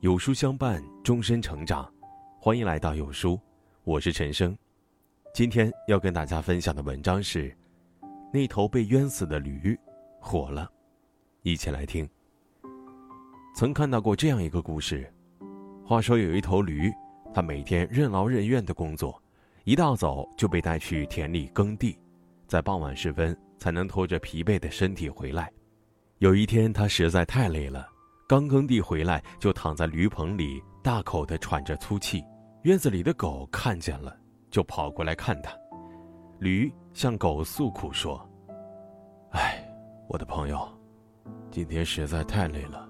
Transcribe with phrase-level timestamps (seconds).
[0.00, 1.86] 有书相伴，终身成长。
[2.38, 3.38] 欢迎来到有书，
[3.84, 4.56] 我是陈生。
[5.34, 7.54] 今天要跟大家分享的文章是：
[8.32, 9.78] 那头被冤死的驴
[10.18, 10.66] 火了。
[11.42, 12.08] 一起来听。
[13.54, 15.06] 曾看到过这样一个故事。
[15.84, 16.90] 话说有一头驴，
[17.34, 19.22] 它每天任劳任怨的工作，
[19.64, 21.98] 一大早就被带去田里耕地，
[22.46, 25.52] 在傍晚时分才能拖着疲惫的身体回来。
[26.20, 27.86] 有一天，它实在太累了。
[28.30, 32.24] 刚耕地回来，就躺在驴棚里，大口的喘着粗气。
[32.62, 34.16] 院子里的狗看见了，
[34.52, 35.50] 就跑过来看他。
[36.38, 38.24] 驴向狗诉苦说
[39.34, 39.60] ：“哎，
[40.08, 40.64] 我的朋友，
[41.50, 42.88] 今天实在太累了，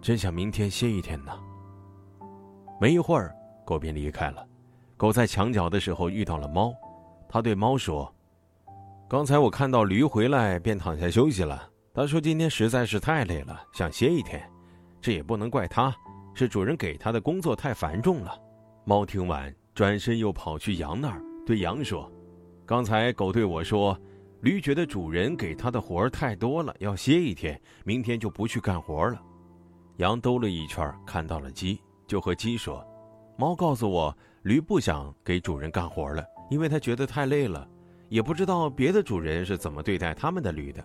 [0.00, 1.38] 真想明天歇一天呢。”
[2.80, 3.36] 没一会儿，
[3.66, 4.48] 狗便离开了。
[4.96, 6.72] 狗在墙角的时候遇到了猫，
[7.28, 8.10] 它对猫说
[9.10, 11.68] ：“刚才我看到驴回来，便躺下休息了。
[11.92, 14.42] 他说今天实在是太累了，想歇一天。”
[15.04, 15.94] 这也不能怪他，
[16.32, 18.40] 是主人给他的工作太繁重了。
[18.86, 22.10] 猫听完，转身又跑去羊那儿，对羊说
[22.64, 23.94] ：“刚才狗对我说，
[24.40, 29.20] 驴觉得主人给他的活儿太多了，要歇一天，明天就不去干活了。”
[29.98, 32.82] 羊兜了一圈，看到了鸡，就和鸡说
[33.36, 37.68] ：“猫告诉我，驴不想给主人干活了，因为他觉得太累了，
[38.08, 40.82] 也不知道别的主人是怎么对待他们的驴的。”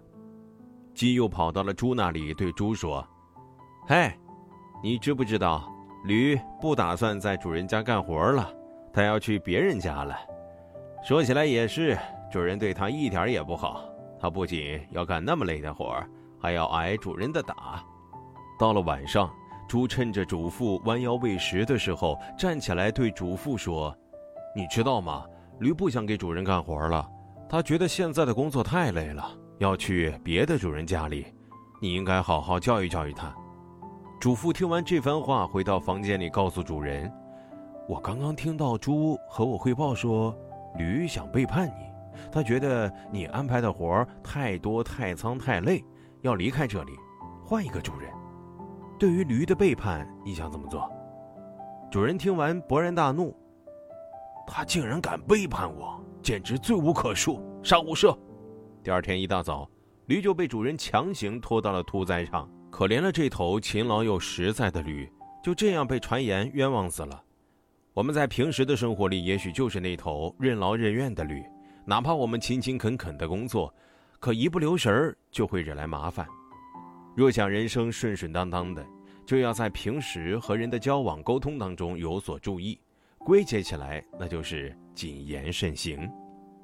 [0.94, 3.02] 鸡又跑到了猪那里，对猪说。
[3.92, 4.14] 嘿，
[4.84, 5.68] 你知不知道，
[6.06, 8.48] 驴不打算在主人家干活了，
[8.94, 10.16] 他要去别人家了。
[11.02, 11.98] 说起来也是，
[12.32, 13.84] 主人对他一点也不好，
[14.20, 16.00] 他不仅要干那么累的活
[16.40, 17.84] 还要挨主人的打。
[18.60, 19.28] 到了晚上，
[19.68, 23.92] 猪趁着主妇弯腰喂食的时候，站起来对主妇说
[24.56, 25.26] ：“你知道吗？
[25.60, 27.10] 驴不想给主人干活了，
[27.50, 31.26] 他觉得现在的工作太累了，要去别的主人家里。
[31.82, 33.36] 你应该好好教育教育他。”
[34.20, 37.10] 主妇听完这番话，回到房间里，告诉主人
[37.88, 40.38] ：“我刚刚听到猪和我汇报说，
[40.78, 41.86] 驴想背叛你，
[42.30, 45.82] 他觉得你安排的活儿太多、太脏、太累，
[46.20, 46.92] 要离开这里，
[47.46, 48.12] 换一个主人。
[49.00, 50.92] 对于驴的背叛，你想怎么做？”
[51.90, 53.34] 主人听完勃然大怒
[54.46, 58.14] ：“他竟然敢背叛我，简直罪无可恕，杀无赦！”
[58.84, 59.66] 第二天一大早，
[60.08, 62.50] 驴就被主人强行拖到了屠宰场。
[62.70, 65.10] 可怜了这头勤劳又实在的驴，
[65.44, 67.22] 就这样被传言冤枉死了。
[67.94, 71.44] 我们在平时的生活里，也许就是那头任劳任怨的驴，
[71.84, 73.74] 哪怕我们勤勤恳恳的工作，
[74.20, 76.26] 可一不留神儿就会惹来麻烦。
[77.16, 78.86] 若想人生顺顺当当的，
[79.26, 82.80] 就要在平时和人的交往沟通当中有所注意。
[83.18, 86.10] 归结起来，那就是谨言慎行。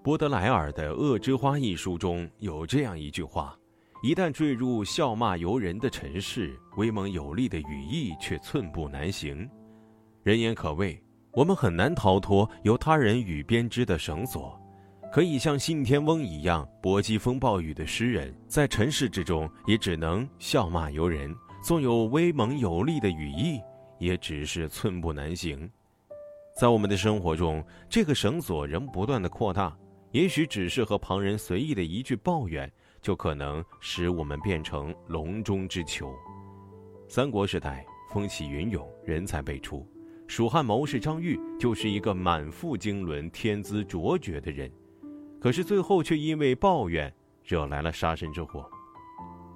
[0.01, 3.57] 波德莱尔的《恶之花》一书中有这样一句话。
[4.03, 9.49] 一旦坠入笑骂由人的尘世，威猛有力的羽翼却寸步难行。
[10.21, 11.01] 人言可畏，
[11.31, 14.59] 我们很难逃脱由他人语编织的绳索。
[15.11, 21.33] 可以像信天翁一样搏击风暴雨的诗人，在尘世之中也只能笑骂由人。
[21.63, 23.59] 纵有威猛有力的羽翼，
[23.97, 25.67] 也只是寸步难行。
[26.59, 29.75] 在我们的生活中，这个绳索仍不断的扩大，
[30.11, 32.71] 也许只是和旁人随意的一句抱怨。
[33.05, 36.11] 就可能使我们变成笼中之囚。
[37.07, 39.87] 三国时代风起云涌，人才辈出。
[40.25, 44.71] 蜀汉谋士张玉就是一个满腹经纶、天资卓绝的人，
[45.39, 48.67] 可是最后却因为抱怨惹来了杀身之祸。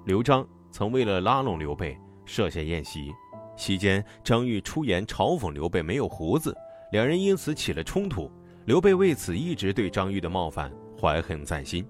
[0.04, 3.12] 刘璋曾为了拉拢刘备设下宴席，
[3.56, 6.56] 席间张玉出言嘲讽刘备没有胡子，
[6.92, 8.30] 两人因此起了冲突。
[8.64, 11.84] 刘备为此一直对张玉的冒犯怀恨在心。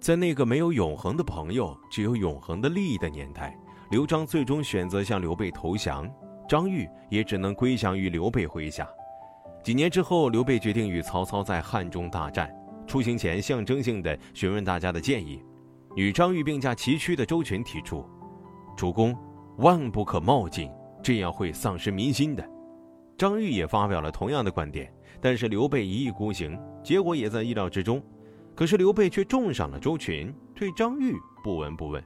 [0.00, 3.58] 在那个没有永恒的朋友，只有永恒的利益的年代，
[3.90, 6.08] 刘璋最终选择向刘备投降，
[6.48, 8.86] 张玉也只能归降于刘备麾下。
[9.64, 12.54] 几年之后，刘备决定与曹操在汉中大战，
[12.86, 15.42] 出行前象征性的询问大家的建议。
[15.96, 18.06] 与张玉并驾齐驱的周群提出
[18.76, 19.16] ：“主公，
[19.56, 20.70] 万不可冒进，
[21.02, 22.48] 这样会丧失民心的。”
[23.18, 28.00] 张玉也发表了同样的观点，但是刘备一意孤行，结果也在意料之中。
[28.56, 31.14] 可是刘备却重赏了周群，对张玉
[31.44, 32.02] 不闻不问。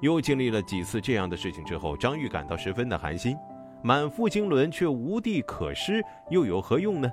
[0.00, 3.36] 又经历了几次这样的事情之后，张玉感到十分的寒心，
[3.82, 7.12] 满腹经纶却无地可施，又有何用呢？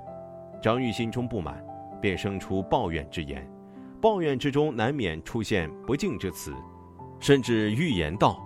[0.62, 1.62] 张玉心中不满，
[2.00, 3.46] 便生出抱怨之言。
[4.00, 6.52] 抱怨之中难免出现不敬之词，
[7.20, 8.42] 甚至预言道：“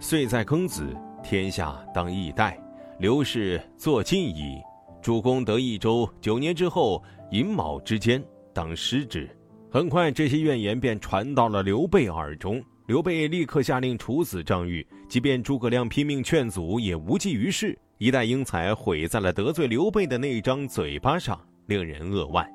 [0.00, 2.58] 岁在庚子，天下当易代，
[2.98, 4.60] 刘氏作晋矣。
[5.00, 8.22] 主公得益州，九年之后，寅卯之间，
[8.52, 9.30] 当失之。”
[9.70, 12.64] 很快，这些怨言便传到了刘备耳中。
[12.86, 17.78] 刘备立刻下令处死张玉，即便诸葛亮拼命劝阻，也无济于事。
[17.98, 22.48] 一代英才毁在了得罪刘备的那张嘴巴上，令人扼腕。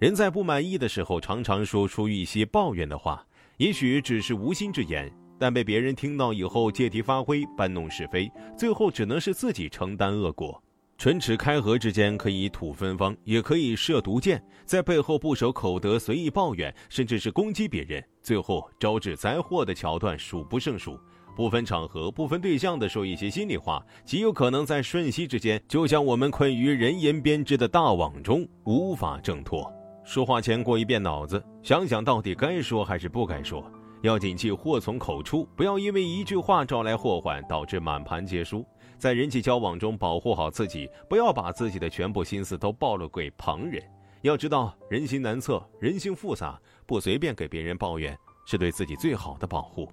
[0.00, 3.24] 人在不满意的时候，常常说出一些抱怨的话，
[3.58, 5.08] 也许只是无心之言，
[5.38, 10.60] 但被别人听到以后，借题发挥，搬弄是非，最后只能是自己承担恶果。
[11.00, 21.00] 唇齿开合之间可以吐芬芳，也可以射毒箭，在背后不守口德，随意抱怨，甚至是攻击别人，最后招致灾祸的桥段数不胜数。
[21.34, 29.72] 不分场合、不分对象的说一些心里话，极有可能在瞬息之间，就像我们困于人言编织的大网中，无法挣脱。
[30.04, 33.64] 说话前过一遍脑子，想想到底该说还是不该说。
[34.02, 38.66] 要谨记祸从口出，不要因为一句话招来祸患，导致满盘皆输。
[39.00, 43.82] 在人际交往中保护好自己，不要把自己的全部心思都暴露给旁人。
[44.20, 48.14] 要知道人心难测，人性复杂，不随便给别人抱怨，
[48.44, 49.86] 是对自己最好的保护。《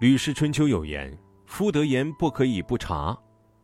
[0.00, 1.14] 吕氏春秋》有言
[1.44, 3.14] ：“夫得言不可以不察，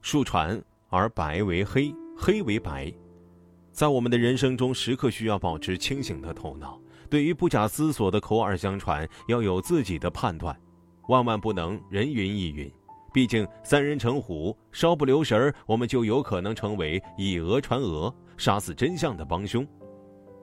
[0.03, 2.93] 数传而白为黑，黑为白。”
[3.73, 6.79] 在我们的人生中，时刻需要保持清醒的头脑。
[7.09, 10.55] 对于不假思索的口耳相传，要有自己的判断，
[11.09, 12.71] 万万不能人云亦云。
[13.13, 19.67] 毕竟三人成虎，稍不留神儿，我们就有可能成为以讹传讹、杀死真相的帮凶。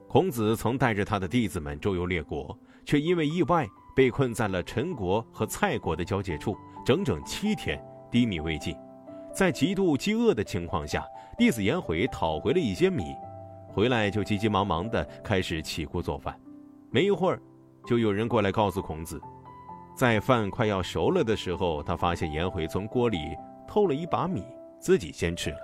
[0.08, 6.56] 孔子曾带着他的弟子们周游列国，却因为意外被困在了陈国和蔡国的交界处，
[6.86, 8.76] 整整七天低米未进。
[9.34, 11.06] 在极度饥饿的情况下，
[11.38, 13.16] 弟子颜回讨回了一些米，
[13.68, 16.40] 回来就急急忙忙地开始起锅做饭。
[16.92, 17.40] 没一会儿，
[17.86, 19.22] 就有人过来告诉孔子。
[20.00, 23.18] 在饭快要熟了的时候，他发现颜回从锅里
[23.68, 24.46] 偷了一把米，
[24.80, 25.58] 自己先吃了。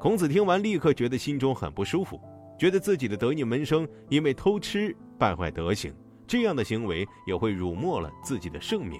[0.00, 2.18] 孔子听完，立刻觉得心中很不舒服，
[2.58, 5.94] 觉得自己的得意门生因为偷吃败坏德行，
[6.26, 8.98] 这样的行为也会辱没了自己的圣名。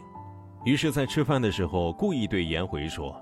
[0.67, 3.19] 于是，在吃饭的时候，故意对颜回说：“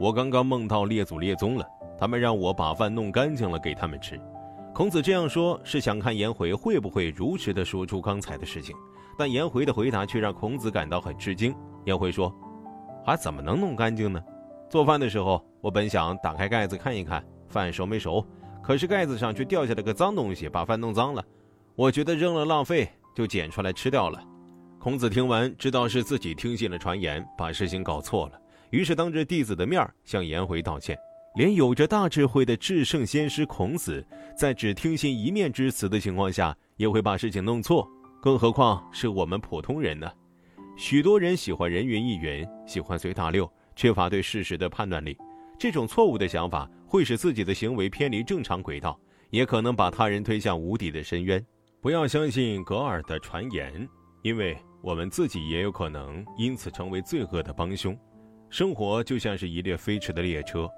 [0.00, 1.66] 我刚刚梦到列祖列宗了，
[1.98, 4.18] 他们让我把饭弄干净了给他们吃。”
[4.78, 8.76] 孔子这样说，是想看颜回会不会如实的说出刚才的事情。
[9.18, 11.52] 但颜回的回答却让孔子感到很吃惊。
[11.84, 12.32] 颜回说
[13.04, 14.22] ：“还怎么能弄干净呢？
[14.70, 18.24] 做饭的时候，我本想打开盖子看一看饭熟没熟，
[18.62, 21.24] 可是盖子上却掉下来个脏东西，把饭弄脏了。
[21.74, 24.22] 我觉得扔了浪费，就捡出来吃掉了。”
[24.78, 28.40] 孔子听完，知道是自己听信了传言，把事情搞错了，
[28.70, 30.96] 于是当着弟子的面向颜回道歉。
[31.38, 34.04] 连有着大智慧的至圣先师孔子，
[34.36, 37.88] 在只听信一面之词的情况下，也会把事情弄错。
[38.20, 40.10] 更何况是我们普通人呢？
[40.76, 45.16] 许多人喜欢人云亦云，喜欢随大流，缺乏对事实的判断力。
[45.56, 48.98] 这种错误的想法会使自己的行为偏离正常轨道，
[49.30, 51.40] 也可能把他人推向无底的深渊。
[51.80, 53.88] 不要相信格尔的传言，
[54.22, 57.96] 因为我们自己也有可能因此成为罪恶的帮凶。
[58.50, 60.68] 生活就像是一列飞驰的列车，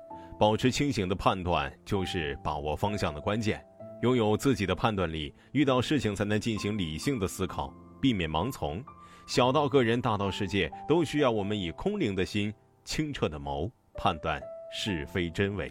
[0.41, 3.63] 保持清醒的判断就是把握方向的关键。
[4.01, 7.71] 拥有自己的判断力，遇到事情才能进行理性的思考，
[8.01, 8.83] 避免盲从。
[9.27, 12.51] 小到个人，大到世界，都需要我们以空灵的心、
[12.87, 14.41] 清澈的眸判断
[14.73, 15.71] 是非真伪。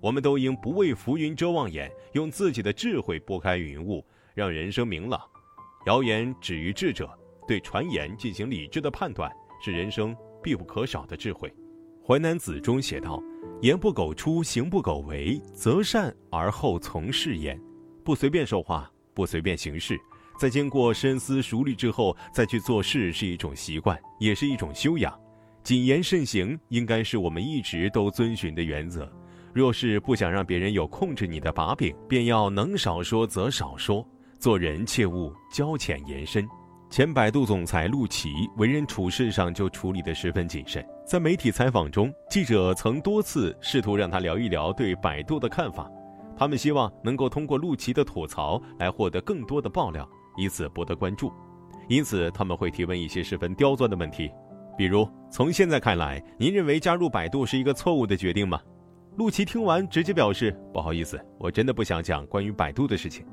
[0.00, 4.04] 我们都应不畏浮云遮望眼，用自己的智慧拨开云雾，
[4.34, 5.20] 让人生明朗。
[5.86, 7.08] 谣言止于智者，
[7.46, 9.30] 对传言进行理智的判断，
[9.64, 10.12] 是人生
[10.42, 11.48] 必不可少的智慧。
[12.08, 13.22] 《淮南子》中写道
[13.60, 17.60] ：“言不苟出，行不苟为，择善而后从事焉。”
[18.02, 20.00] 不随便说话，不随便行事，
[20.40, 25.12] 在经过深思熟虑之后再去做事，是一种习惯，也是一种修养。
[25.62, 29.06] 谨言慎行应该是我们一直都遵循的原则。
[29.52, 34.02] 若是不想让别人有控制你的把柄，便要能少说则少说，
[34.38, 36.48] 做人切勿交浅言深。
[36.90, 45.90] 前百度总裁陆琪为人处事上就处理得十分谨慎，在媒体采访中，记者曾多次试图让他聊一聊对百度的看法。
[46.34, 51.30] 他们希望能够通过陆琪的吐槽来获得更多的爆料，以此博得关注。
[51.88, 54.30] 因此，他们会提问一些十分刁钻的问题，
[54.76, 58.60] 比如：从现在看来，您认为加入百度是一个错误的决定吗？
[59.16, 63.26] 陆琪听完直接表示：“不好意思，我真的不想讲关于百度的事情。”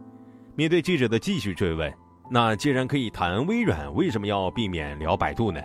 [0.56, 1.94] 面对记者的继续追问，
[2.30, 5.62] 那既然可以谈微软，为什么要避免聊百度呢？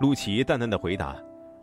[0.00, 1.16] 陆琪淡淡的回答：“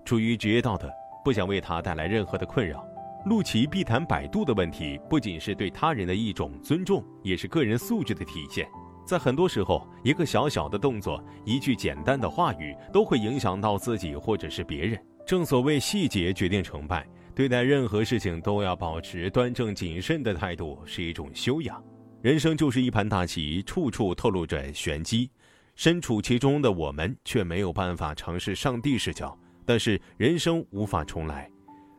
[0.03, 0.91] 出于职业道德，
[1.23, 2.85] 不想为他带来任何的困扰。”
[3.25, 8.67] 陆琪避谈百度的问题，不仅是对他人的一种尊重，也是个人素质的体现。
[9.05, 15.00] 在很多时候，一个小小的动作，一句简单的话语，都会影响到自己或者是别人。
[15.25, 21.81] 正所谓细节决定成败，对待任何事情都要保持端正谨慎的态度，是一种修养。
[22.24, 25.30] 人生就是一盘大棋，处处透露着玄机。
[25.75, 31.51] 身处其中的我们却没有办法尝试上帝视角，但是人生无法重来，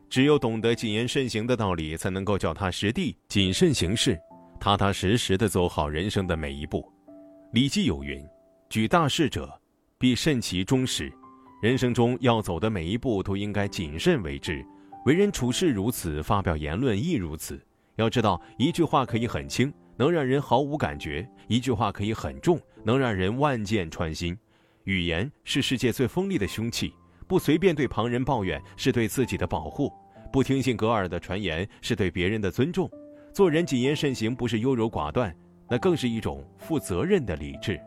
[0.09, 4.19] 只有懂得谨言慎行的道理，才能够脚踏实地、谨慎行事，
[4.59, 6.81] 踏踏实实的走好人生的每一步。
[7.53, 8.25] 《礼记》有云
[8.71, 9.61] ：“举大事者，
[9.99, 11.13] 必慎其终始。”
[11.61, 14.65] 人生中要走的每一步都应该谨慎为之，
[15.05, 17.63] 为人处事如此，发表言论亦如此。
[17.97, 24.37] 要知道，一句话可以很轻，能让人毫无感觉；一句话可以很重，能让人万箭穿心。
[24.85, 26.93] 语言是世界最锋利的凶器，
[27.27, 29.93] 不随便对旁人抱怨是对自己的保护，
[30.33, 32.91] 不听信格尔的传言是对别人的尊重。
[33.33, 35.35] 做人谨言慎行不是优柔寡断，
[35.69, 37.81] 那更是一种负责任的理智。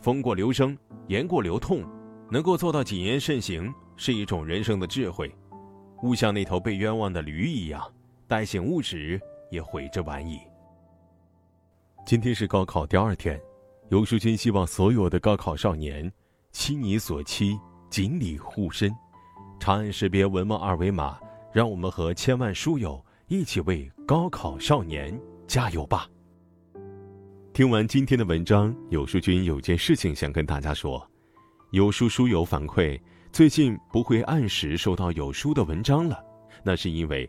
[0.00, 0.76] 风过留声，
[1.08, 1.82] 言过留痛。
[2.28, 5.32] 能够做到谨言慎行，是一种人生的智慧。
[6.02, 7.80] 勿像那头被冤枉的驴一样，
[8.26, 10.40] 待醒悟时也悔之晚矣。
[12.06, 13.36] 今天是高考第二天，
[13.88, 16.08] 尤书君希望所有的高考少年，
[16.52, 17.58] 期你所期，
[17.90, 18.94] 锦鲤护身。
[19.58, 21.18] 长按识别文末二维码，
[21.52, 26.08] 让我们和千万书友一起为高考少年加油吧！
[27.52, 31.04] 听完今天的文章，有书君有件事情想跟大家说。
[31.72, 32.96] 有书书友反馈，
[33.32, 36.24] 最近不会按时收到有书的文章了，
[36.62, 37.28] 那是因为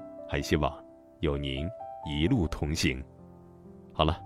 [0.31, 0.73] 还希望
[1.19, 1.67] 有您
[2.05, 3.03] 一路同行。
[3.91, 4.17] 好了，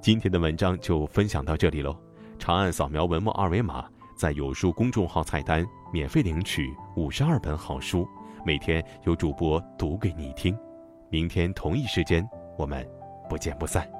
[0.00, 1.94] 今天的文章就分享到这里喽。
[2.38, 3.86] 长按扫描文末二维码，
[4.16, 5.62] 在有书公众号菜单
[5.92, 8.08] 免费领取五十二本好书，
[8.42, 10.56] 每天有主播读给你听。
[11.10, 12.26] 明天同一时间，
[12.56, 12.88] 我们
[13.28, 13.99] 不见不散。